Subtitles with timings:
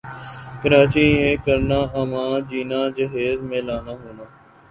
[0.61, 4.25] کراچی یِہ کرنا اماں جینا جہیز میں لانا ہونا